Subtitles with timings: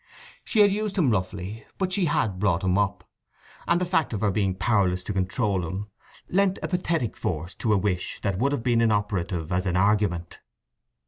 [0.43, 3.07] She had used him roughly, but she had brought him up:
[3.67, 5.91] and the fact of her being powerless to control him
[6.27, 10.39] lent a pathetic force to a wish that would have been inoperative as an argument.